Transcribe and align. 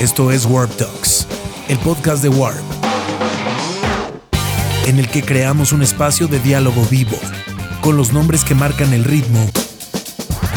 Esto 0.00 0.30
es 0.30 0.46
Warp 0.46 0.74
Talks, 0.76 1.26
el 1.68 1.78
podcast 1.80 2.22
de 2.22 2.30
Warp, 2.30 2.56
en 4.86 4.98
el 4.98 5.06
que 5.10 5.20
creamos 5.20 5.72
un 5.72 5.82
espacio 5.82 6.26
de 6.26 6.38
diálogo 6.38 6.82
vivo 6.90 7.18
con 7.82 7.98
los 7.98 8.10
nombres 8.10 8.42
que 8.42 8.54
marcan 8.54 8.94
el 8.94 9.04
ritmo 9.04 9.46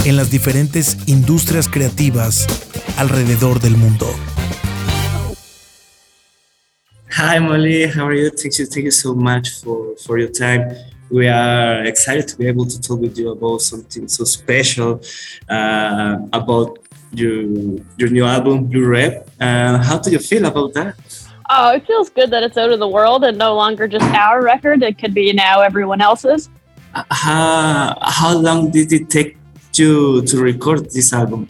en 0.06 0.16
las 0.16 0.32
diferentes 0.32 0.98
industrias 1.08 1.68
creativas 1.68 2.48
alrededor 2.96 3.60
del 3.60 3.76
mundo. 3.76 4.08
Hi, 7.10 7.38
Molly. 7.42 7.92
How 7.94 8.08
are 8.08 8.18
you? 8.18 8.30
Thank 8.30 8.60
you, 8.60 8.66
thank 8.66 8.86
you 8.86 8.92
so 8.92 9.14
much 9.14 9.62
for, 9.62 9.98
for 10.06 10.18
your 10.18 10.32
time. 10.32 10.74
We 11.12 11.28
are 11.28 11.86
excited 11.86 12.28
to 12.30 12.38
be 12.38 12.48
able 12.48 12.66
to 12.66 12.82
talk 12.82 13.00
with 13.00 13.18
you 13.18 13.30
about 13.32 13.62
something 13.62 14.08
so 14.08 14.24
special, 14.24 15.02
uh, 15.48 16.18
about 16.32 16.83
your 17.14 17.44
your 17.98 18.10
new 18.10 18.26
album, 18.26 18.66
Blue 18.66 18.86
Rev. 18.86 19.30
Uh, 19.40 19.78
how 19.78 19.98
do 20.00 20.12
you 20.12 20.20
feel 20.20 20.46
about 20.46 20.74
that? 20.74 20.96
Oh, 21.50 21.72
it 21.72 21.86
feels 21.86 22.10
good 22.10 22.32
that 22.32 22.44
it's 22.44 22.58
out 22.58 22.72
of 22.72 22.80
the 22.80 22.88
world 22.88 23.24
and 23.24 23.38
no 23.38 23.56
longer 23.56 23.88
just 23.88 24.06
our 24.06 24.42
record. 24.42 24.82
It 24.82 24.98
could 24.98 25.14
be 25.14 25.34
now 25.34 25.62
everyone 25.62 26.02
else's. 26.02 26.50
Uh, 26.96 27.04
how, 27.12 27.98
how 28.02 28.38
long 28.38 28.72
did 28.72 28.92
it 28.94 29.10
take 29.10 29.38
to 29.74 30.22
to 30.24 30.42
record 30.42 30.92
this 30.92 31.14
album? 31.14 31.48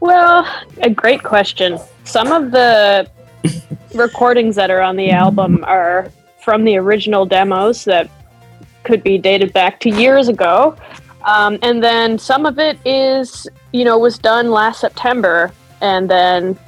Well, 0.00 0.46
a 0.78 0.90
great 0.90 1.22
question. 1.22 1.78
Some 2.04 2.32
of 2.32 2.50
the 2.50 3.08
recordings 3.94 4.56
that 4.56 4.70
are 4.70 4.80
on 4.80 4.96
the 4.96 5.10
album 5.10 5.64
are 5.64 6.10
from 6.42 6.64
the 6.64 6.76
original 6.76 7.26
demos 7.26 7.84
that 7.84 8.10
could 8.82 9.02
be 9.02 9.18
dated 9.18 9.52
back 9.52 9.78
to 9.80 9.90
years 9.90 10.28
ago. 10.28 10.76
Um, 11.24 11.58
and 11.62 11.82
then 11.82 12.18
some 12.18 12.46
of 12.46 12.58
it 12.58 12.78
is, 12.84 13.46
you 13.72 13.84
know, 13.84 13.98
was 13.98 14.18
done 14.18 14.50
last 14.50 14.80
September 14.80 15.52
and 15.80 16.10
then 16.10 16.58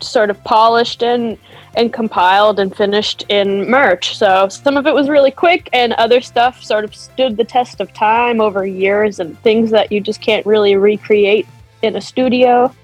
sort 0.00 0.30
of 0.30 0.42
polished 0.44 1.02
and 1.02 1.38
and 1.74 1.90
compiled 1.92 2.58
and 2.58 2.76
finished 2.76 3.24
in 3.30 3.70
March. 3.70 4.16
So 4.16 4.48
some 4.48 4.76
of 4.76 4.86
it 4.86 4.94
was 4.94 5.08
really 5.08 5.30
quick, 5.30 5.70
and 5.72 5.94
other 5.94 6.20
stuff 6.20 6.62
sort 6.62 6.84
of 6.84 6.94
stood 6.94 7.36
the 7.38 7.44
test 7.44 7.80
of 7.80 7.92
time 7.94 8.42
over 8.42 8.66
years 8.66 9.20
and 9.20 9.38
things 9.40 9.70
that 9.70 9.90
you 9.90 10.00
just 10.00 10.20
can't 10.20 10.44
really 10.44 10.76
recreate 10.76 11.46
in 11.80 11.96
a 11.96 12.00
studio. 12.00 12.74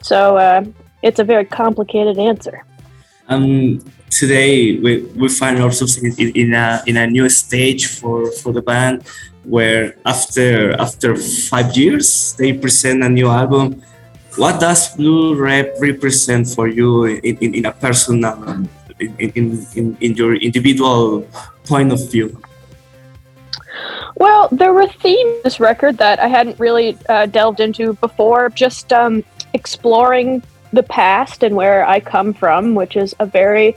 So 0.00 0.36
uh, 0.38 0.64
it's 1.02 1.20
a 1.20 1.24
very 1.24 1.44
complicated 1.44 2.18
answer. 2.18 2.64
Um, 3.32 3.80
today 4.10 4.76
we, 4.76 5.02
we 5.16 5.28
find 5.28 5.56
ourselves 5.58 5.96
in, 5.96 6.12
in, 6.36 6.52
a 6.52 6.82
in 6.86 6.96
a 6.98 7.06
new 7.06 7.28
stage 7.30 7.86
for, 7.86 8.30
for 8.30 8.52
the 8.52 8.60
band 8.60 9.08
where 9.44 9.96
after 10.04 10.72
after 10.78 11.16
five 11.16 11.74
years 11.76 12.34
they 12.36 12.52
present 12.52 13.02
a 13.02 13.08
new 13.08 13.28
album. 13.28 13.82
What 14.36 14.60
does 14.60 14.96
Blue 14.96 15.34
Rev 15.34 15.76
represent 15.80 16.48
for 16.48 16.68
you 16.68 17.04
in, 17.04 17.36
in, 17.40 17.54
in 17.54 17.64
a 17.66 17.72
personal 17.72 18.36
in, 19.00 19.30
in, 19.36 19.66
in, 19.76 19.96
in 20.00 20.14
your 20.14 20.36
individual 20.36 21.26
point 21.64 21.92
of 21.92 22.00
view? 22.10 22.36
Well, 24.16 24.48
there 24.52 24.72
were 24.72 24.86
themes 24.86 25.42
this 25.42 25.58
record 25.58 25.96
that 25.98 26.20
I 26.20 26.28
hadn't 26.28 26.60
really 26.60 26.96
uh, 27.08 27.26
delved 27.26 27.60
into 27.60 27.94
before. 27.94 28.50
Just 28.50 28.92
um, 28.92 29.24
exploring 29.52 30.42
the 30.72 30.82
past 30.82 31.42
and 31.42 31.54
where 31.56 31.86
I 31.86 32.00
come 32.00 32.32
from, 32.32 32.74
which 32.74 32.96
is 32.96 33.14
a 33.18 33.26
very 33.26 33.74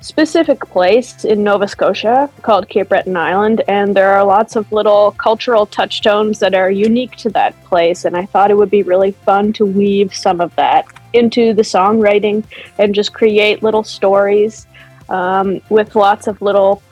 specific 0.00 0.60
place 0.66 1.24
in 1.24 1.42
Nova 1.42 1.66
Scotia 1.66 2.28
called 2.42 2.68
Cape 2.68 2.90
Breton 2.90 3.16
Island, 3.16 3.62
and 3.68 3.96
there 3.96 4.12
are 4.12 4.22
lots 4.22 4.54
of 4.54 4.70
little 4.70 5.12
cultural 5.12 5.64
touchstones 5.64 6.40
that 6.40 6.54
are 6.54 6.70
unique 6.70 7.16
to 7.16 7.30
that 7.30 7.58
place. 7.64 8.04
And 8.04 8.14
I 8.14 8.26
thought 8.26 8.50
it 8.50 8.58
would 8.58 8.70
be 8.70 8.82
really 8.82 9.12
fun 9.12 9.54
to 9.54 9.64
weave 9.64 10.14
some 10.14 10.42
of 10.42 10.54
that 10.56 10.84
into 11.14 11.54
the 11.54 11.62
songwriting 11.62 12.44
and 12.78 12.94
just 12.94 13.14
create 13.14 13.62
little 13.62 13.82
stories 13.82 14.66
um, 15.08 15.62
with 15.70 15.96
lots 15.96 16.26
of 16.26 16.42
little 16.42 16.82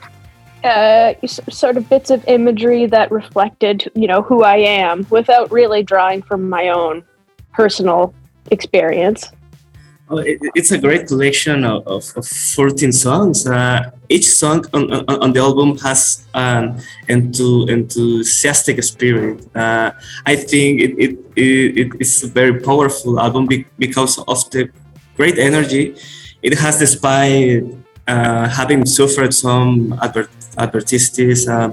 uh, 0.63 1.13
sort 1.27 1.77
of 1.77 1.87
bits 1.89 2.09
of 2.09 2.25
imagery 2.27 2.87
that 2.87 3.11
reflected, 3.11 3.91
you 3.93 4.07
know, 4.07 4.23
who 4.23 4.43
I 4.43 4.57
am 4.57 5.05
without 5.11 5.51
really 5.51 5.83
drawing 5.83 6.23
from 6.23 6.49
my 6.49 6.69
own 6.69 7.03
personal 7.51 8.15
experience. 8.49 9.29
Oh, 10.09 10.21
it's 10.25 10.71
a 10.71 10.77
great 10.77 11.07
collection 11.07 11.63
of, 11.63 11.87
of, 11.87 12.03
of 12.17 12.27
14 12.27 12.91
songs. 12.91 13.47
Uh, 13.47 13.89
each 14.09 14.27
song 14.27 14.65
on, 14.73 14.91
on, 14.93 15.23
on, 15.23 15.33
the 15.33 15.39
album 15.39 15.77
has 15.77 16.27
an 16.33 16.81
enthusiastic 17.07 18.83
spirit. 18.83 19.55
Uh, 19.55 19.91
I 20.25 20.35
think 20.35 20.81
it, 20.81 20.91
it, 20.99 21.19
it, 21.37 21.91
it's 22.01 22.21
a 22.23 22.27
very 22.27 22.59
powerful 22.59 23.17
album 23.17 23.47
because 23.79 24.19
of 24.19 24.49
the 24.51 24.69
great 25.15 25.39
energy 25.39 25.95
it 26.41 26.59
has 26.59 26.77
despite 26.77 27.63
uh, 28.07 28.49
having 28.49 28.85
suffered 28.85 29.33
some 29.33 29.97
adver- 30.01 30.29
adversities. 30.57 31.47
Uh, 31.47 31.71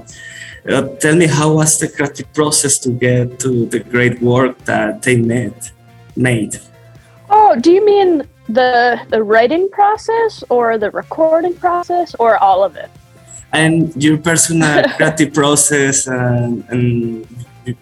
uh, 0.69 0.87
tell 0.99 1.15
me, 1.15 1.27
how 1.27 1.53
was 1.53 1.77
the 1.77 1.89
creative 1.89 2.31
process 2.33 2.79
to 2.79 2.91
get 2.91 3.39
to 3.39 3.65
the 3.65 3.79
great 3.79 4.21
work 4.21 4.57
that 4.63 5.01
they 5.01 5.17
made? 5.17 5.53
made? 6.15 6.59
Oh, 7.33 7.55
do 7.59 7.71
you 7.71 7.83
mean 7.85 8.27
the 8.49 8.99
the 9.09 9.23
writing 9.23 9.69
process 9.69 10.43
or 10.49 10.77
the 10.77 10.91
recording 10.91 11.55
process 11.55 12.13
or 12.19 12.37
all 12.37 12.63
of 12.63 12.75
it? 12.75 12.89
And 13.53 13.95
your 13.95 14.17
personal 14.17 14.83
creative 14.95 15.33
process 15.33 16.07
and, 16.07 16.63
and 16.69 17.25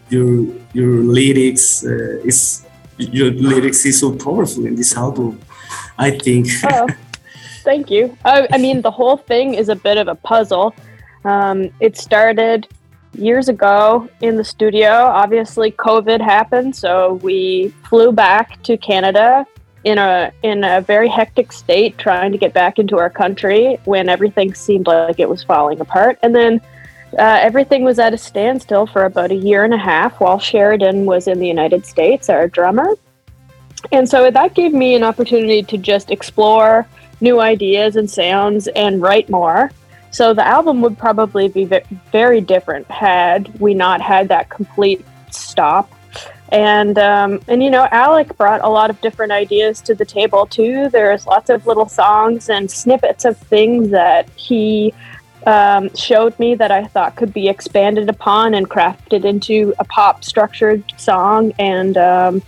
your 0.09 0.45
your 0.73 1.01
lyrics 1.01 1.83
uh, 1.83 2.21
is 2.23 2.65
your 2.97 3.31
lyrics 3.31 3.85
is 3.85 3.99
so 3.99 4.11
powerful 4.15 4.65
in 4.65 4.75
this 4.75 4.95
album. 4.95 5.39
I 5.97 6.11
think. 6.11 6.47
oh, 6.63 6.87
thank 7.63 7.89
you. 7.89 8.15
I, 8.23 8.47
I, 8.51 8.57
mean, 8.57 8.81
the 8.81 8.91
whole 8.91 9.17
thing 9.17 9.55
is 9.55 9.67
a 9.69 9.75
bit 9.75 9.97
of 9.97 10.07
a 10.07 10.15
puzzle. 10.15 10.73
Um, 11.25 11.69
it 11.79 11.97
started 11.97 12.67
years 13.13 13.49
ago 13.49 14.07
in 14.21 14.35
the 14.35 14.43
studio. 14.43 14.89
Obviously, 14.89 15.71
COVID 15.71 16.21
happened, 16.21 16.75
so 16.75 17.15
we 17.15 17.73
flew 17.87 18.11
back 18.11 18.61
to 18.63 18.77
Canada 18.77 19.45
in 19.83 19.97
a 19.97 20.31
in 20.43 20.63
a 20.63 20.81
very 20.81 21.07
hectic 21.07 21.51
state, 21.51 21.97
trying 21.97 22.31
to 22.31 22.37
get 22.37 22.53
back 22.53 22.79
into 22.79 22.97
our 22.97 23.09
country 23.09 23.79
when 23.85 24.09
everything 24.09 24.53
seemed 24.53 24.87
like 24.87 25.19
it 25.19 25.29
was 25.29 25.43
falling 25.43 25.79
apart, 25.79 26.17
and 26.23 26.35
then. 26.35 26.61
Uh, 27.17 27.39
everything 27.41 27.83
was 27.83 27.97
at 27.97 28.13
a 28.13 28.17
standstill 28.19 28.85
for 28.85 29.05
about 29.05 29.31
a 29.31 29.35
year 29.35 29.63
and 29.63 29.73
a 29.73 29.77
half 29.79 30.21
while 30.21 30.37
Sheridan 30.37 31.07
was 31.07 31.27
in 31.27 31.39
the 31.39 31.47
United 31.47 31.83
States, 31.83 32.29
our 32.29 32.47
drummer. 32.47 32.93
And 33.91 34.07
so 34.07 34.29
that 34.29 34.53
gave 34.53 34.73
me 34.73 34.93
an 34.93 35.01
opportunity 35.01 35.63
to 35.63 35.77
just 35.79 36.11
explore 36.11 36.87
new 37.21 37.39
ideas 37.39 37.95
and 37.95 38.09
sounds 38.09 38.67
and 38.69 39.01
write 39.01 39.29
more. 39.29 39.71
So 40.11 40.33
the 40.33 40.45
album 40.45 40.81
would 40.81 40.97
probably 40.97 41.47
be 41.47 41.65
very 42.11 42.41
different 42.41 42.89
had 42.89 43.59
we 43.59 43.73
not 43.73 44.01
had 44.01 44.27
that 44.29 44.49
complete 44.49 45.05
stop. 45.29 45.91
And 46.51 46.97
um, 46.97 47.41
and 47.47 47.61
you 47.61 47.69
know, 47.69 47.87
Alec 47.91 48.35
brought 48.35 48.61
a 48.63 48.69
lot 48.69 48.89
of 48.89 48.99
different 49.01 49.31
ideas 49.31 49.81
to 49.81 49.93
the 49.93 50.05
table 50.05 50.47
too. 50.47 50.89
There's 50.89 51.27
lots 51.27 51.49
of 51.49 51.67
little 51.67 51.87
songs 51.87 52.49
and 52.49 52.69
snippets 52.69 53.23
of 53.23 53.37
things 53.37 53.89
that 53.91 54.27
he 54.31 54.93
um, 55.45 55.93
showed 55.95 56.37
me 56.39 56.55
that 56.55 56.71
I 56.71 56.85
thought 56.85 57.15
could 57.15 57.33
be 57.33 57.49
expanded 57.49 58.09
upon 58.09 58.55
and 58.55 58.67
crafted 58.67 59.25
into 59.25 59.73
a 59.77 59.83
pop 59.85 60.23
structured 60.23 60.83
song. 60.97 61.53
And 61.59 61.97
um, 61.97 62.41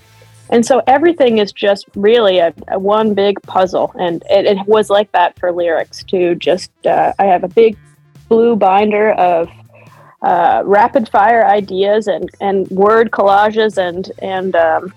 and 0.52 0.66
so 0.66 0.82
everything 0.86 1.38
is 1.38 1.54
just 1.54 1.86
really 1.96 2.40
a, 2.40 2.54
a 2.68 2.78
one 2.78 3.14
big 3.14 3.42
puzzle. 3.44 3.94
And 3.98 4.22
it, 4.30 4.46
it, 4.46 4.68
was 4.68 4.90
like 4.90 5.10
that 5.14 5.40
for 5.40 5.54
lyrics 5.54 6.04
too. 6.04 6.36
Just, 6.36 6.72
uh, 6.86 7.14
I 7.18 7.24
have 7.26 7.46
a 7.46 7.48
big 7.48 7.78
blue 8.28 8.58
binder 8.58 9.14
of 9.14 9.50
uh, 10.22 10.62
rapid 10.66 11.08
fire 11.08 11.48
ideas 11.48 12.08
and, 12.08 12.30
and 12.42 12.70
word 12.70 13.12
collages 13.12 13.78
and, 13.78 14.12
and, 14.20 14.54
um, 14.58 14.94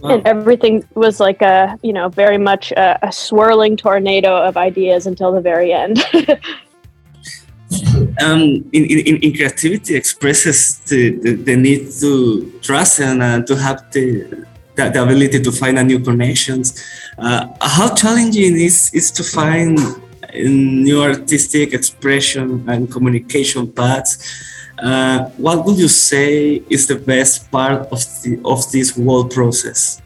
wow. 0.00 0.10
and 0.10 0.26
everything 0.26 0.86
was 0.94 1.18
like 1.18 1.40
a, 1.40 1.78
you 1.82 1.94
know, 1.94 2.10
very 2.10 2.38
much 2.38 2.70
a, 2.72 2.98
a 3.06 3.10
swirling 3.10 3.78
tornado 3.78 4.36
of 4.36 4.58
ideas 4.58 5.06
until 5.06 5.32
the 5.32 5.40
very 5.40 5.72
end. 5.72 5.98
um, 8.20 8.40
in, 8.72 8.84
in, 8.84 9.16
in, 9.16 9.32
creativity 9.32 9.96
expresses 9.96 10.78
the, 10.80 11.16
the, 11.20 11.32
the, 11.32 11.56
need 11.56 11.90
to 12.00 12.52
trust 12.60 13.00
and 13.00 13.22
uh, 13.22 13.42
to 13.42 13.56
have 13.56 13.90
the 13.90 14.46
the, 14.74 14.90
the 14.90 15.02
ability 15.02 15.40
to 15.40 15.52
find 15.52 15.78
a 15.78 15.84
new 15.84 16.00
connections. 16.00 16.82
Uh, 17.18 17.48
how 17.60 17.94
challenging 17.94 18.56
is 18.56 18.90
is 18.92 19.10
to 19.12 19.22
find 19.22 19.78
new 20.34 21.02
artistic 21.02 21.72
expression 21.72 22.68
and 22.68 22.90
communication 22.90 23.70
paths? 23.70 24.18
Uh, 24.82 25.30
what 25.36 25.64
would 25.64 25.78
you 25.78 25.88
say 25.88 26.62
is 26.68 26.86
the 26.86 26.96
best 26.96 27.50
part 27.50 27.86
of 27.92 28.00
the 28.22 28.40
of 28.44 28.70
this 28.72 28.90
whole 28.96 29.24
process? 29.24 30.02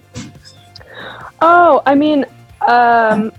Oh, 1.41 1.83
I 1.87 1.95
mean, 1.95 2.27
um, 2.67 3.33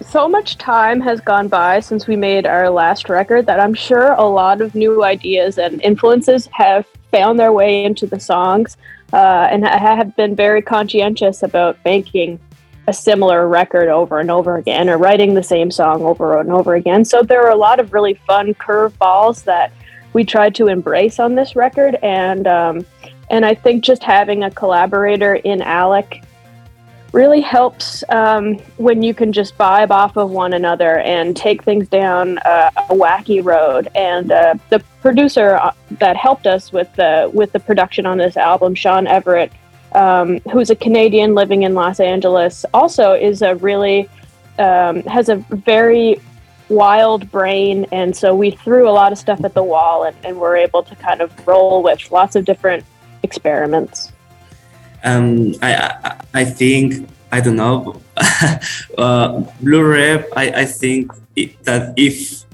so 0.00 0.28
much 0.28 0.56
time 0.56 1.00
has 1.00 1.20
gone 1.20 1.48
by 1.48 1.80
since 1.80 2.06
we 2.06 2.16
made 2.16 2.46
our 2.46 2.70
last 2.70 3.08
record 3.08 3.46
that 3.46 3.60
I'm 3.60 3.74
sure 3.74 4.12
a 4.12 4.24
lot 4.24 4.60
of 4.60 4.74
new 4.74 5.04
ideas 5.04 5.58
and 5.58 5.82
influences 5.82 6.48
have 6.52 6.86
found 7.10 7.38
their 7.38 7.52
way 7.52 7.84
into 7.84 8.06
the 8.06 8.20
songs 8.20 8.76
uh, 9.12 9.48
and 9.50 9.66
I 9.66 9.78
have 9.78 10.14
been 10.16 10.34
very 10.34 10.62
conscientious 10.62 11.42
about 11.42 11.82
banking 11.82 12.40
a 12.88 12.92
similar 12.92 13.48
record 13.48 13.88
over 13.88 14.20
and 14.20 14.30
over 14.30 14.56
again 14.56 14.88
or 14.88 14.96
writing 14.96 15.34
the 15.34 15.42
same 15.42 15.70
song 15.70 16.02
over 16.02 16.38
and 16.38 16.52
over 16.52 16.74
again. 16.74 17.04
So 17.04 17.22
there 17.22 17.42
were 17.42 17.48
a 17.48 17.56
lot 17.56 17.80
of 17.80 17.92
really 17.92 18.14
fun 18.26 18.54
curveballs 18.54 19.44
that 19.44 19.72
we 20.12 20.24
tried 20.24 20.54
to 20.54 20.68
embrace 20.68 21.18
on 21.18 21.34
this 21.34 21.56
record, 21.56 21.96
and 22.02 22.46
um, 22.46 22.86
and 23.28 23.44
I 23.44 23.54
think 23.54 23.84
just 23.84 24.02
having 24.02 24.44
a 24.44 24.50
collaborator 24.50 25.34
in 25.34 25.60
Alec 25.60 26.22
really 27.12 27.40
helps 27.40 28.04
um, 28.08 28.56
when 28.76 29.02
you 29.02 29.14
can 29.14 29.32
just 29.32 29.56
vibe 29.56 29.90
off 29.90 30.16
of 30.16 30.30
one 30.30 30.52
another 30.52 30.98
and 30.98 31.36
take 31.36 31.62
things 31.64 31.88
down 31.88 32.38
uh, 32.38 32.70
a 32.90 32.94
wacky 32.94 33.44
road. 33.44 33.88
And 33.94 34.30
uh, 34.30 34.54
the 34.70 34.80
producer 35.00 35.56
uh, 35.56 35.72
that 35.98 36.16
helped 36.16 36.46
us 36.46 36.72
with 36.72 36.92
the 36.96 37.30
with 37.32 37.52
the 37.52 37.60
production 37.60 38.06
on 38.06 38.18
this 38.18 38.36
album, 38.36 38.74
Shawn 38.74 39.06
Everett, 39.06 39.52
um, 39.92 40.40
who's 40.52 40.70
a 40.70 40.76
Canadian 40.76 41.34
living 41.34 41.62
in 41.62 41.74
Los 41.74 42.00
Angeles, 42.00 42.64
also 42.74 43.12
is 43.12 43.42
a 43.42 43.56
really 43.56 44.08
um, 44.58 45.02
has 45.02 45.28
a 45.28 45.36
very 45.36 46.20
wild 46.68 47.30
brain, 47.30 47.86
and 47.92 48.16
so 48.16 48.34
we 48.34 48.50
threw 48.50 48.88
a 48.88 48.90
lot 48.90 49.12
of 49.12 49.18
stuff 49.18 49.44
at 49.44 49.54
the 49.54 49.62
wall, 49.62 50.04
and, 50.04 50.16
and 50.24 50.38
we're 50.38 50.56
able 50.56 50.82
to 50.82 50.96
kind 50.96 51.20
of 51.20 51.46
roll 51.46 51.82
with 51.82 52.10
lots 52.10 52.36
of 52.36 52.44
different 52.44 52.84
experiments. 53.22 54.12
Um, 55.04 55.54
I, 55.62 56.20
I, 56.34 56.44
think 56.44 57.08
I 57.30 57.40
don't 57.40 57.56
know. 57.56 58.00
uh, 58.98 59.40
Blue 59.60 59.84
Rev. 59.84 60.26
I, 60.34 60.62
I 60.62 60.64
think 60.64 61.12
it, 61.36 61.62
that 61.64 61.94
if 61.96 62.44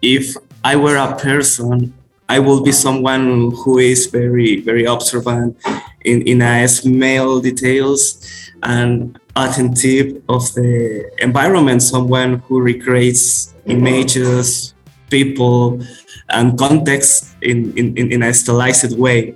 if 0.00 0.36
I 0.62 0.76
were 0.76 0.96
a 0.96 1.16
person, 1.16 1.92
I 2.28 2.38
will 2.38 2.62
be 2.62 2.72
someone 2.72 3.52
who 3.52 3.78
is 3.78 4.06
very 4.06 4.60
very 4.60 4.84
observant 4.84 5.56
in 6.04 6.22
in 6.22 6.42
a 6.42 6.68
small 6.68 7.40
details 7.40 8.20
and 8.62 9.18
attentive 9.36 10.22
of 10.28 10.52
the 10.54 11.08
environment. 11.18 11.82
Someone 11.82 12.42
who 12.46 12.60
recreates 12.60 13.54
images, 13.66 14.74
people, 15.10 15.80
and 16.28 16.58
context 16.58 17.36
in 17.40 17.72
in, 17.78 17.96
in 17.96 18.22
a 18.22 18.32
stylized 18.34 18.98
way. 18.98 19.34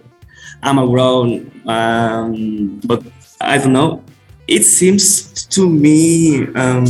I'm 0.62 0.78
a 0.78 0.86
grown, 0.86 1.50
um, 1.66 2.78
but 2.84 3.02
I 3.40 3.58
don't 3.58 3.72
know. 3.72 4.04
It 4.52 4.64
seems 4.64 5.32
to 5.56 5.64
me, 5.66 6.44
um, 6.52 6.84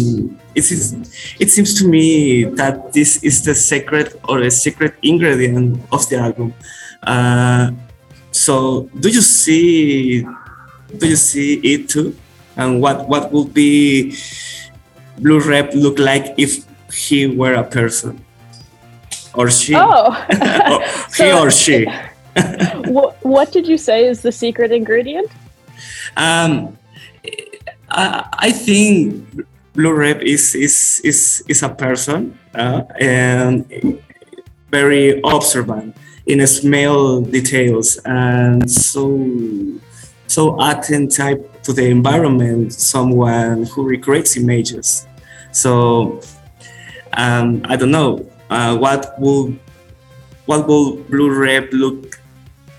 it, 0.56 0.66
is, 0.66 0.98
it 1.38 1.48
seems 1.48 1.78
to 1.78 1.86
me 1.86 2.42
that 2.58 2.92
this 2.92 3.22
is 3.22 3.44
the 3.44 3.54
secret 3.54 4.18
or 4.28 4.40
the 4.40 4.50
secret 4.50 4.94
ingredient 5.00 5.78
of 5.92 6.08
the 6.08 6.16
album. 6.16 6.54
Uh, 7.04 7.70
so, 8.32 8.90
do 8.98 9.08
you 9.08 9.20
see? 9.22 10.26
Do 10.98 11.06
you 11.06 11.14
see 11.14 11.54
it 11.62 11.88
too? 11.88 12.16
And 12.56 12.82
what 12.82 13.08
what 13.08 13.30
would 13.30 13.54
be 13.54 14.16
Blue 15.18 15.38
Rev 15.38 15.72
look 15.74 16.00
like 16.00 16.34
if 16.36 16.66
he 16.92 17.28
were 17.28 17.54
a 17.54 17.62
person, 17.62 18.24
or 19.34 19.50
she? 19.50 19.74
Oh, 19.76 20.10
or 20.82 20.82
so, 21.08 21.24
he 21.24 21.32
or 21.32 21.50
she. 21.50 21.86
what, 22.90 23.14
what 23.22 23.52
did 23.52 23.68
you 23.68 23.78
say 23.78 24.06
is 24.06 24.20
the 24.22 24.32
secret 24.32 24.72
ingredient? 24.72 25.30
Um, 26.16 26.76
I, 27.92 28.28
I 28.48 28.52
think 28.52 29.46
Blue 29.74 29.92
Rev 29.92 30.22
is 30.22 30.54
is 30.54 31.00
is 31.04 31.44
is 31.48 31.62
a 31.62 31.68
person 31.68 32.38
uh, 32.54 32.82
and 33.00 33.64
very 34.70 35.20
observant 35.24 35.96
in 36.26 36.46
small 36.46 37.20
details 37.20 37.98
and 38.04 38.70
so 38.70 39.20
so 40.26 40.56
attentive 40.60 41.44
to 41.62 41.72
the 41.72 41.86
environment. 41.86 42.72
Someone 42.72 43.64
who 43.64 43.84
recreates 43.84 44.36
images. 44.36 45.06
So 45.52 46.20
um, 47.12 47.62
I 47.64 47.76
don't 47.76 47.90
know 47.90 48.24
uh, 48.50 48.76
what 48.76 49.18
will 49.20 49.54
what 50.46 50.66
will 50.66 50.96
Blue 51.08 51.30
Rev 51.30 51.68
look 51.72 52.20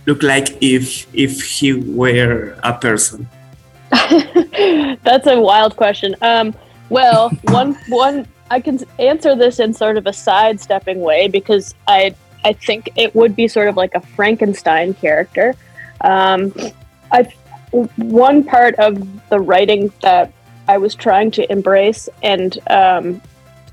look 0.06 0.24
like 0.24 0.58
if 0.62 1.08
if 1.14 1.42
he 1.42 1.74
were 1.74 2.58
a 2.64 2.74
person? 2.74 3.30
That's 5.04 5.28
a 5.28 5.40
wild 5.40 5.76
question. 5.76 6.16
Um, 6.22 6.56
well, 6.90 7.30
one 7.44 7.74
one 7.88 8.28
I 8.52 8.60
can 8.60 8.80
answer 9.00 9.36
this 9.36 9.60
in 9.60 9.74
sort 9.74 9.98
of 9.98 10.06
a 10.06 10.14
sidestepping 10.14 11.02
way 11.02 11.28
because 11.28 11.74
I 11.88 12.16
I 12.46 12.54
think 12.54 12.90
it 12.96 13.16
would 13.16 13.36
be 13.36 13.48
sort 13.48 13.68
of 13.68 13.78
like 13.78 13.96
a 13.96 14.02
Frankenstein 14.02 14.94
character. 14.94 15.56
Um, 16.02 16.54
I 17.12 17.32
one 17.96 18.44
part 18.44 18.76
of 18.76 19.30
the 19.30 19.40
writing 19.40 19.92
that 20.02 20.32
I 20.68 20.78
was 20.78 20.96
trying 20.96 21.32
to 21.32 21.52
embrace 21.52 22.08
and 22.22 22.58
um, 22.70 23.22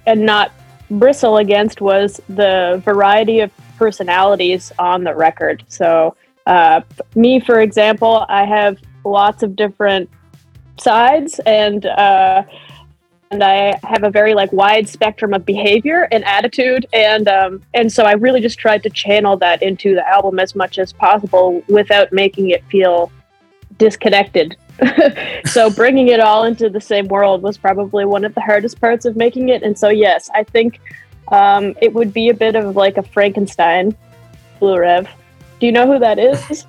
and 0.07 0.25
not 0.25 0.53
bristle 0.91 1.37
against 1.37 1.81
was 1.81 2.21
the 2.29 2.81
variety 2.85 3.41
of 3.41 3.53
personalities 3.77 4.73
on 4.79 5.05
the 5.05 5.15
record. 5.15 5.65
So 5.69 6.17
uh, 6.47 6.81
me, 7.15 7.41
for 7.41 7.61
example, 7.61 8.25
I 8.29 8.45
have 8.45 8.79
lots 9.05 9.43
of 9.43 9.57
different 9.57 10.11
sides 10.81 11.41
and 11.47 11.87
uh, 11.87 12.43
and 13.31 13.45
I 13.45 13.79
have 13.85 14.03
a 14.03 14.11
very 14.11 14.35
like 14.35 14.53
wide 14.53 14.89
spectrum 14.89 15.33
of 15.35 15.47
behavior 15.47 16.09
and 16.11 16.25
attitude 16.25 16.87
and 16.93 17.29
um, 17.29 17.63
and 17.75 17.93
so 17.93 18.05
I 18.05 18.13
really 18.13 18.41
just 18.41 18.59
tried 18.59 18.83
to 18.83 18.91
channel 18.91 19.37
that 19.39 19.63
into 19.63 19.95
the 19.95 20.07
album 20.09 20.39
as 20.41 20.55
much 20.55 20.79
as 20.79 20.93
possible 20.93 21.63
without 21.69 22.13
making 22.13 22.51
it 22.51 22.65
feel 22.67 23.11
disconnected. 23.79 24.57
so 25.47 25.71
bringing 25.71 26.09
it 26.09 26.21
all 26.21 26.45
into 26.45 26.69
the 26.71 26.81
same 26.81 27.07
world 27.09 27.43
was 27.43 27.57
probably 27.57 28.05
one 28.05 28.25
of 28.25 28.35
the 28.35 28.41
hardest 28.41 28.81
parts 28.81 29.05
of 29.05 29.15
making 29.17 29.51
it 29.51 29.63
and 29.63 29.79
so 29.79 29.89
yes, 29.89 30.29
I 30.35 30.43
think 30.43 30.81
um, 31.29 31.75
it 31.81 31.93
would 31.93 32.13
be 32.13 32.31
a 32.31 32.35
bit 32.35 32.57
of 32.57 32.75
like 32.75 32.97
a 32.97 33.03
Frankenstein 33.03 33.97
Blue 34.59 34.79
Rev. 34.79 35.09
Do 35.61 35.67
you 35.67 35.73
know 35.73 35.87
who 35.87 35.99
that 35.99 36.19
is? 36.19 36.65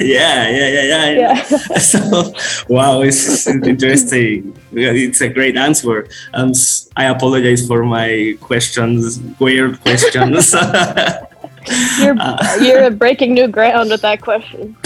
yeah, 0.00 0.48
yeah, 0.48 0.68
yeah, 0.68 0.82
yeah. 0.82 1.10
yeah. 1.12 1.42
so, 1.76 2.32
wow, 2.66 3.02
it's 3.02 3.46
interesting. 3.46 4.56
It's 4.72 5.20
a 5.20 5.28
great 5.28 5.58
answer. 5.58 6.08
Um, 6.32 6.52
I 6.96 7.12
apologize 7.12 7.66
for 7.66 7.84
my 7.84 8.34
questions, 8.40 9.20
weird 9.38 9.78
questions. 9.82 10.52
you're, 12.00 12.16
uh, 12.18 12.56
you're 12.62 12.90
breaking 12.90 13.34
new 13.34 13.48
ground 13.48 13.90
with 13.90 14.00
that 14.00 14.22
question. 14.22 14.76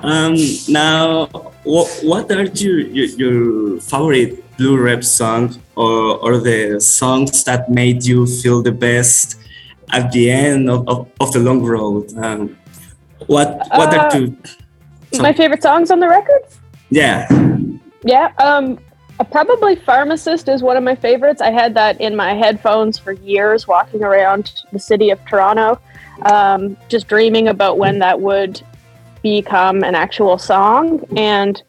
um, 0.00 0.36
now, 0.70 1.26
what, 1.64 1.90
what 2.02 2.32
are 2.32 2.44
your, 2.44 2.80
your, 2.80 3.06
your 3.20 3.80
favorite 3.80 4.40
Blue 4.56 4.78
Rev 4.78 5.04
songs 5.04 5.58
or, 5.76 6.16
or 6.24 6.38
the 6.38 6.80
songs 6.80 7.44
that 7.44 7.70
made 7.70 8.04
you 8.04 8.26
feel 8.26 8.62
the 8.62 8.72
best 8.72 9.36
at 9.92 10.12
the 10.12 10.30
end 10.30 10.70
of, 10.70 10.88
of, 10.88 11.08
of 11.20 11.32
the 11.32 11.40
long 11.40 11.62
road? 11.62 12.16
Um, 12.18 12.56
what 13.26 13.66
what 13.70 13.94
uh, 13.94 13.98
are 13.98 14.10
two? 14.10 14.36
My 15.18 15.32
favorite 15.32 15.62
songs 15.62 15.90
on 15.90 16.00
the 16.00 16.08
record? 16.08 16.42
Yeah. 16.90 17.28
Yeah. 18.04 18.32
Um, 18.38 18.78
probably 19.30 19.76
Pharmacist 19.76 20.48
is 20.48 20.62
one 20.62 20.76
of 20.76 20.82
my 20.82 20.94
favorites. 20.94 21.40
I 21.40 21.50
had 21.50 21.74
that 21.74 22.00
in 22.00 22.16
my 22.16 22.34
headphones 22.34 22.98
for 22.98 23.12
years, 23.12 23.68
walking 23.68 24.02
around 24.02 24.62
the 24.72 24.78
city 24.78 25.10
of 25.10 25.24
Toronto, 25.26 25.80
um, 26.22 26.76
just 26.88 27.08
dreaming 27.08 27.48
about 27.48 27.78
when 27.78 27.98
that 27.98 28.20
would 28.20 28.62
become 29.22 29.82
an 29.84 29.94
actual 29.94 30.38
song. 30.38 31.04
And 31.16 31.62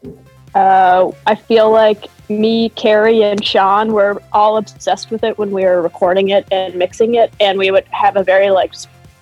uh, 0.56 1.12
I 1.26 1.36
feel 1.36 1.72
like 1.72 2.06
me, 2.30 2.70
Kerri, 2.70 3.24
and 3.24 3.44
Shawn 3.44 3.94
were 3.94 4.22
all 4.32 4.58
obsessed 4.58 5.12
with 5.12 5.24
it 5.24 5.38
when 5.38 5.52
we 5.52 5.64
were 5.64 5.82
recording 5.82 6.30
it 6.30 6.48
and 6.52 6.76
mixing 6.76 7.16
it, 7.16 7.34
and 7.40 7.58
we 7.58 7.72
would 7.72 7.86
have 7.86 8.16
a 8.16 8.24
very 8.24 8.50
like 8.50 8.74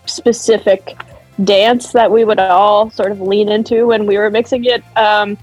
specific 0.06 0.98
dance 1.44 1.92
that 1.94 2.12
we 2.12 2.26
would 2.26 2.40
all 2.40 2.90
sort 2.92 3.12
of 3.12 3.22
lean 3.22 3.50
into 3.50 3.88
when 3.88 4.06
we 4.06 4.18
were 4.18 4.30
mixing 4.30 4.66
it. 4.66 4.84
Um, 4.98 5.38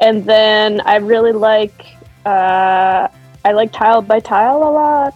and 0.00 0.24
then 0.24 0.80
I 0.82 0.96
really 0.96 1.32
like 1.32 1.86
uh, 2.26 3.08
I 3.44 3.52
like 3.52 3.72
Tile 3.72 4.02
by 4.02 4.20
Tile 4.20 4.62
a 4.62 4.70
lot, 4.70 5.14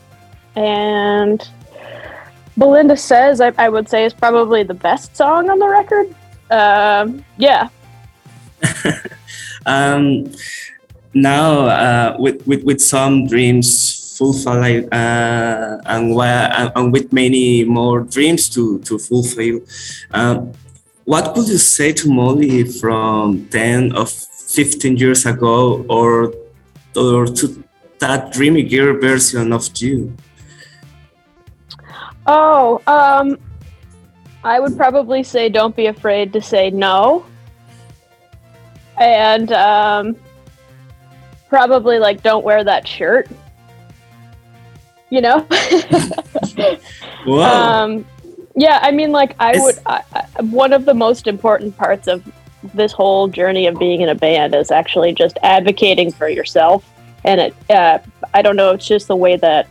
and 0.57 1.49
Belinda 2.57 2.97
says 2.97 3.41
I, 3.41 3.53
I 3.59 3.69
would 3.69 3.89
say 3.89 4.05
is 4.05 4.15
probably 4.15 4.63
the 4.63 4.75
best 4.75 5.17
song 5.17 5.51
on 5.51 5.59
the 5.59 5.69
record. 5.69 6.15
Um, 6.51 7.25
yeah. 7.39 7.69
um, 9.67 10.31
now 11.15 11.67
uh, 11.67 12.17
with, 12.19 12.47
with, 12.47 12.65
with 12.65 12.81
some 12.81 13.27
dreams 13.27 14.17
fulfill 14.17 14.87
uh, 14.93 15.79
and, 15.87 16.73
and 16.77 16.93
with 16.93 17.13
many 17.13 17.65
more 17.65 18.01
dreams 18.01 18.49
to, 18.51 18.79
to 18.81 18.99
fulfill, 18.99 19.61
um, 20.13 20.53
what 21.05 21.37
would 21.37 21.49
you 21.49 21.59
say 21.59 21.93
to 21.93 22.09
Molly 22.09 22.65
from 22.65 23.47
10 23.49 23.97
or 23.97 24.07
15 24.07 24.97
years 24.97 25.27
ago 25.27 25.85
or, 25.89 26.33
or 26.95 27.27
to 27.27 27.65
that 27.99 28.33
dreamy 28.33 28.63
girl 28.63 29.01
version 29.01 29.53
of 29.53 29.69
you? 29.77 30.13
Oh, 32.27 32.81
um, 32.87 33.39
I 34.45 34.61
would 34.61 34.77
probably 34.77 35.23
say 35.23 35.49
don't 35.49 35.75
be 35.75 35.87
afraid 35.87 36.33
to 36.35 36.41
say 36.41 36.71
no. 36.71 37.25
And 39.03 39.53
um, 39.53 40.17
probably 41.49 41.99
like 41.99 42.23
don't 42.23 42.45
wear 42.45 42.65
that 42.65 42.87
shirt. 42.87 43.29
You 45.11 45.21
know? 45.21 45.47
wow. 47.27 47.83
Um, 47.85 48.07
yeah, 48.55 48.79
I 48.83 48.91
mean, 48.91 49.13
like 49.13 49.35
I 49.39 49.59
would. 49.59 49.79
I, 49.87 50.03
I, 50.13 50.43
one 50.43 50.73
of 50.73 50.85
the 50.85 50.95
most 50.95 51.27
important 51.27 51.77
parts 51.77 52.07
of 52.07 52.25
this 52.75 52.93
whole 52.93 53.29
journey 53.29 53.67
of 53.67 53.79
being 53.79 54.01
in 54.01 54.09
a 54.09 54.15
band 54.15 54.55
is 54.55 54.71
actually 54.71 55.13
just 55.13 55.39
advocating 55.43 56.11
for 56.13 56.29
yourself. 56.29 56.89
And 57.25 57.41
it, 57.41 57.55
uh, 57.71 57.99
I 58.35 58.43
don't 58.43 58.57
know, 58.57 58.71
it's 58.73 58.87
just 58.87 59.09
the 59.09 59.17
way 59.17 59.37
that 59.37 59.69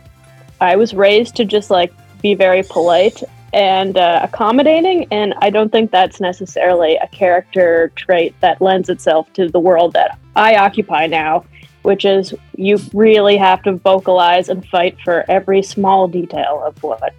I 0.60 0.76
was 0.76 0.94
raised 0.94 1.36
to 1.36 1.44
just 1.44 1.70
like 1.70 1.92
be 2.20 2.34
very 2.34 2.62
polite 2.62 3.22
and 3.52 3.98
uh, 3.98 4.20
accommodating. 4.22 5.06
And 5.10 5.34
I 5.38 5.50
don't 5.50 5.70
think 5.70 5.90
that's 5.90 6.20
necessarily 6.20 6.96
a 6.96 7.06
character 7.08 7.92
trait 7.96 8.34
that 8.40 8.60
lends 8.62 8.88
itself 8.88 9.32
to 9.34 9.48
the 9.48 9.60
world 9.60 9.92
that 9.92 10.18
I 10.34 10.56
occupy 10.56 11.06
now, 11.06 11.44
which 11.82 12.04
is 12.04 12.34
you 12.56 12.78
really 12.94 13.36
have 13.36 13.62
to 13.64 13.72
vocalize 13.72 14.48
and 14.48 14.66
fight 14.66 14.98
for 15.04 15.24
every 15.28 15.62
small 15.62 16.08
detail 16.08 16.62
of 16.64 16.82
what 16.82 17.14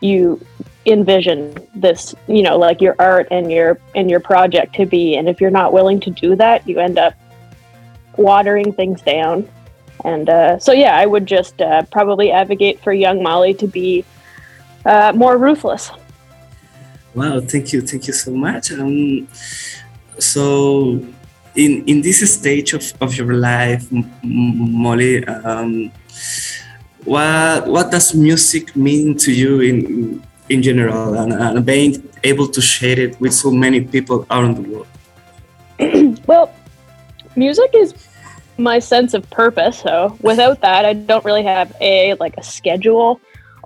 you 0.00 0.44
envision 0.86 1.54
this 1.74 2.14
you 2.26 2.42
know 2.42 2.56
like 2.56 2.80
your 2.80 2.96
art 2.98 3.28
and 3.30 3.52
your 3.52 3.78
and 3.94 4.10
your 4.10 4.18
project 4.18 4.74
to 4.74 4.86
be 4.86 5.14
and 5.14 5.28
if 5.28 5.38
you're 5.38 5.50
not 5.50 5.74
willing 5.74 6.00
to 6.00 6.10
do 6.10 6.34
that 6.34 6.66
you 6.66 6.80
end 6.80 6.98
up 6.98 7.12
watering 8.16 8.72
things 8.72 9.02
down 9.02 9.46
and 10.06 10.30
uh, 10.30 10.58
so 10.58 10.72
yeah 10.72 10.96
i 10.96 11.04
would 11.04 11.26
just 11.26 11.60
uh, 11.60 11.82
probably 11.92 12.32
advocate 12.32 12.80
for 12.80 12.94
young 12.94 13.22
molly 13.22 13.52
to 13.52 13.66
be 13.66 14.02
uh, 14.84 15.12
more 15.14 15.38
ruthless 15.38 15.90
wow 17.14 17.40
thank 17.40 17.72
you 17.72 17.80
thank 17.80 18.06
you 18.06 18.12
so 18.12 18.30
much 18.30 18.72
um, 18.72 19.26
so 20.18 21.00
in 21.56 21.84
in 21.86 22.00
this 22.02 22.22
stage 22.32 22.72
of, 22.72 22.84
of 23.00 23.16
your 23.16 23.34
life 23.34 23.86
molly 24.22 25.24
um, 25.26 25.90
what 27.04 27.66
what 27.66 27.90
does 27.90 28.14
music 28.14 28.76
mean 28.76 29.16
to 29.16 29.32
you 29.32 29.60
in 29.60 30.22
in 30.50 30.62
general 30.62 31.14
and, 31.14 31.32
and 31.32 31.64
being 31.64 32.02
able 32.24 32.46
to 32.48 32.60
share 32.60 32.98
it 32.98 33.18
with 33.20 33.32
so 33.32 33.50
many 33.50 33.80
people 33.80 34.26
around 34.30 34.56
the 34.56 34.62
world? 34.68 34.86
well, 36.26 36.52
music 37.36 37.70
is 37.74 37.94
my 38.58 38.78
sense 38.78 39.14
of 39.14 39.28
purpose. 39.30 39.78
So 39.78 40.16
without 40.20 40.60
that, 40.60 40.84
I 40.84 40.92
don't 40.92 41.24
really 41.24 41.44
have 41.44 41.74
a 41.80 42.14
like 42.14 42.36
a 42.36 42.42
schedule 42.42 43.20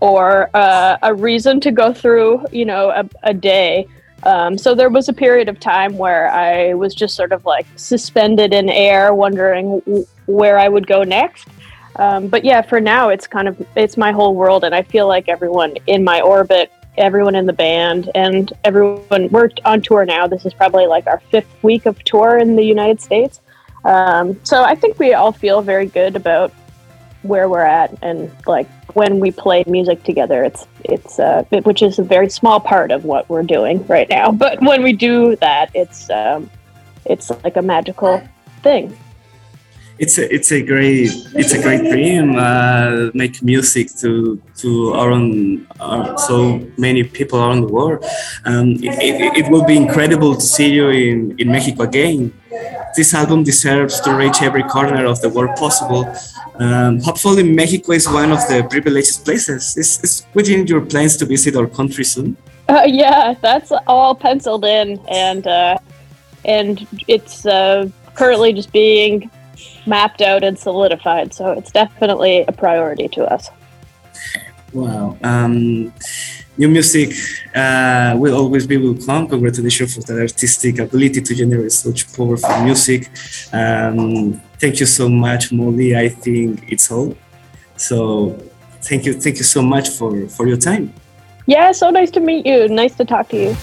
or 0.04 0.50
uh, 0.52 0.99
a 1.02 1.14
reason 1.14 1.61
to 1.61 1.70
go 1.73 1.94
through, 1.94 2.44
you 2.52 2.66
know, 2.66 2.90
a, 2.90 3.08
a 3.23 3.32
day. 3.32 3.88
Um, 4.25 4.58
so 4.58 4.75
there 4.75 4.90
was 4.90 5.08
a 5.08 5.14
period 5.14 5.49
of 5.49 5.58
time 5.58 5.96
where 5.96 6.30
I 6.30 6.75
was 6.75 6.94
just 6.94 7.16
sort 7.16 7.32
of 7.32 7.46
like 7.46 7.66
suspended 7.76 8.52
in 8.52 8.68
air, 8.68 9.14
wondering 9.14 9.80
w- 9.80 10.06
where 10.26 10.58
I 10.58 10.68
would 10.68 10.87
go 10.87 11.04
next. 11.04 11.49
Um, 11.96 12.28
but 12.28 12.44
yeah, 12.44 12.61
for 12.61 12.80
now, 12.80 13.08
it's 13.08 13.26
kind 13.26 13.49
of 13.49 13.66
it's 13.76 13.96
my 13.96 14.12
whole 14.12 14.34
world, 14.34 14.64
and 14.64 14.75
I 14.75 14.82
feel 14.82 15.08
like 15.08 15.28
everyone 15.28 15.76
in 15.87 16.04
my 16.04 16.20
orbit, 16.20 16.70
everyone 16.99 17.34
in 17.34 17.46
the 17.46 17.52
band, 17.54 18.11
and 18.14 18.52
everyone 18.64 19.28
we're 19.30 19.50
on 19.64 19.80
tour 19.80 20.04
now. 20.04 20.26
This 20.26 20.44
is 20.44 20.52
probably 20.52 20.87
like 20.87 21.06
our 21.06 21.20
fifth 21.30 21.52
week 21.62 21.87
of 21.87 22.02
tour 22.04 22.37
in 22.37 22.56
the 22.56 22.64
United 22.64 23.00
States. 23.00 23.40
Um, 23.84 24.38
so 24.44 24.64
I 24.64 24.75
think 24.75 24.99
we 24.99 25.14
all 25.14 25.32
feel 25.32 25.62
very 25.62 25.87
good 25.87 26.14
about 26.16 26.52
where 27.25 27.49
we're 27.49 27.64
at, 27.64 27.97
and 28.02 28.31
like 28.47 28.69
when 28.95 29.19
we 29.19 29.31
play 29.31 29.64
music 29.66 30.02
together, 30.04 30.45
it's 30.45 30.66
it's 30.85 31.19
uh, 31.19 31.43
which 31.64 31.83
is 31.83 31.99
a 31.99 32.02
very 32.02 32.31
small 32.31 32.61
part 32.61 32.90
of 32.90 33.04
what 33.04 33.28
we're 33.28 33.43
doing 33.43 33.85
right 33.87 34.09
now. 34.09 34.31
But 34.45 34.61
when 34.61 34.83
we 34.83 34.93
do 34.93 35.37
that, 35.37 35.71
it's 35.75 36.11
um, 36.11 36.50
it's 37.04 37.31
like 37.43 37.57
a 37.57 37.62
magical 37.62 38.23
thing. 38.62 38.97
It's 39.99 40.19
a 40.19 40.25
it's 40.35 40.50
a 40.50 40.61
great 40.61 41.11
it's 41.35 41.52
a 41.52 41.62
great 41.62 41.83
dream 41.93 42.37
uh, 42.37 43.11
make 43.14 43.43
music 43.43 43.95
to 44.02 44.40
to 44.59 44.93
around 44.95 45.66
uh, 45.78 46.16
so 46.16 46.61
many 46.76 47.04
people 47.04 47.38
around 47.38 47.61
the 47.62 47.73
world. 47.73 48.04
Um, 48.45 48.73
it, 48.83 48.95
it, 48.99 49.47
it, 49.47 49.50
will 49.52 49.64
be 49.64 49.76
incredible 49.76 50.35
to 50.35 50.40
see 50.40 50.75
you 50.75 50.88
in 50.88 51.38
in 51.38 51.47
mexico 51.52 51.85
again 51.85 52.33
this 52.97 53.15
album 53.15 53.43
deserves 53.43 54.01
to 54.01 54.15
reach 54.15 54.43
every 54.43 54.63
corner 54.63 55.05
of 55.07 55.21
the 55.21 55.29
world 55.29 55.57
possible 55.57 56.05
um, 56.61 57.01
hopefully 57.01 57.43
mexico 57.43 57.93
is 57.93 58.09
one 58.09 58.31
of 58.31 58.39
the 58.49 58.67
privileged 58.71 59.25
places 59.25 59.77
is, 59.77 60.01
is 60.03 60.27
within 60.35 60.67
your 60.67 60.81
plans 60.81 61.17
to 61.17 61.25
visit 61.27 61.57
our 61.57 61.67
country 61.67 62.05
soon 62.05 62.37
uh, 62.69 62.83
yeah 62.87 63.35
that's 63.41 63.73
all 63.87 64.15
penciled 64.15 64.65
in 64.65 64.99
and 65.09 65.47
uh, 65.47 65.77
and 66.45 66.87
it's 67.09 67.47
uh, 67.47 67.89
currently 68.15 68.53
just 68.53 68.73
being 68.73 69.31
mapped 69.87 70.21
out 70.21 70.45
and 70.45 70.59
solidified. 70.59 71.35
So 71.35 71.53
it's 71.53 71.71
definitely 71.71 72.45
a 72.47 72.53
priority 72.53 73.09
to 73.09 73.25
us. 73.25 73.51
Wow. 74.73 75.17
Um, 75.23 75.93
new 76.56 76.68
music 76.68 77.14
uh, 77.54 78.14
will 78.16 78.34
always 78.34 78.66
be 78.66 78.76
with 78.76 79.06
welcome. 79.06 79.28
Congratulations 79.28 79.94
for 79.94 80.00
that 80.02 80.20
artistic 80.20 80.78
ability 80.78 81.20
to 81.20 81.34
generate 81.34 81.73
such 81.73 82.14
powerful 82.16 82.56
music. 82.62 83.11
Um, 83.52 84.40
thank 84.58 84.80
you 84.80 84.87
so 84.87 85.08
much, 85.08 85.52
Molly. 85.52 85.96
I 85.96 86.08
think 86.08 86.64
it's 86.70 86.90
all. 86.90 87.16
So 87.76 88.38
thank 88.82 89.04
you, 89.04 89.14
thank 89.14 89.37
you 89.38 89.44
so 89.44 89.62
much 89.62 89.88
for 89.88 90.28
for 90.28 90.46
your 90.46 90.58
time. 90.58 90.92
Yeah, 91.46 91.73
so 91.73 91.90
nice 91.90 92.11
to 92.12 92.20
meet 92.20 92.46
you. 92.46 92.68
Nice 92.68 92.94
to 92.96 93.04
talk 93.04 93.28
to 93.30 93.37
you. 93.37 93.56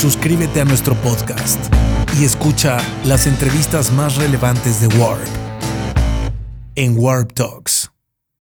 suscríbete 0.00 0.62
a 0.62 0.64
nuestro 0.64 0.94
podcast 1.02 1.60
y 2.18 2.24
escucha 2.24 2.78
las 3.04 3.26
entrevistas 3.26 3.92
más 3.92 4.16
relevantes 4.16 4.80
de 4.80 4.88
Warp 4.98 5.28
en 6.74 6.96
Warp 6.96 7.34
Talks. 7.34 7.79